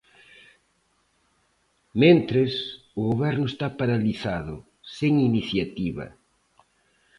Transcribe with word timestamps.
Mentres, 2.01 2.51
o 2.99 3.01
Goberno 3.09 3.45
está 3.51 3.67
paralizado, 3.79 4.55
sen 4.97 5.13
iniciativa. 5.29 6.05